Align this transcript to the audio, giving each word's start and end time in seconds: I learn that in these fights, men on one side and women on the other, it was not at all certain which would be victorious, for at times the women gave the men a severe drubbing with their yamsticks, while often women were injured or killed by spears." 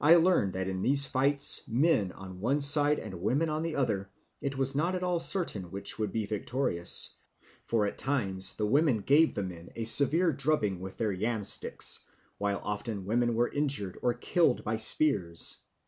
I 0.00 0.14
learn 0.14 0.52
that 0.52 0.68
in 0.68 0.80
these 0.82 1.06
fights, 1.06 1.64
men 1.66 2.12
on 2.12 2.38
one 2.38 2.60
side 2.60 3.00
and 3.00 3.20
women 3.20 3.48
on 3.48 3.64
the 3.64 3.74
other, 3.74 4.08
it 4.40 4.56
was 4.56 4.76
not 4.76 4.94
at 4.94 5.02
all 5.02 5.18
certain 5.18 5.72
which 5.72 5.98
would 5.98 6.12
be 6.12 6.24
victorious, 6.24 7.14
for 7.66 7.84
at 7.84 7.98
times 7.98 8.54
the 8.54 8.66
women 8.66 8.98
gave 9.00 9.34
the 9.34 9.42
men 9.42 9.70
a 9.74 9.86
severe 9.86 10.32
drubbing 10.32 10.78
with 10.78 10.98
their 10.98 11.10
yamsticks, 11.10 12.04
while 12.38 12.60
often 12.62 13.06
women 13.06 13.34
were 13.34 13.48
injured 13.50 13.98
or 14.02 14.14
killed 14.14 14.62
by 14.62 14.76
spears." 14.76 15.58